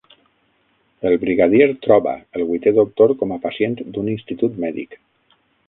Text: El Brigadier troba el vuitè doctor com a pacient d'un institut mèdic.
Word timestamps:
El 1.09 1.17
Brigadier 1.23 1.67
troba 1.83 2.15
el 2.39 2.45
vuitè 2.53 2.75
doctor 2.79 3.15
com 3.21 3.37
a 3.39 3.39
pacient 3.47 3.79
d'un 3.85 4.13
institut 4.17 4.61
mèdic. 4.67 5.01